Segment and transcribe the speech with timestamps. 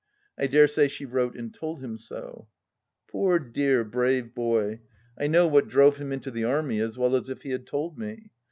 [0.35, 2.47] I dare say she wrote and told him so?...
[3.11, 4.79] Poor dear, brave boy!
[5.15, 7.99] I know what drove him into the Army as well as if he had told
[7.99, 8.31] me.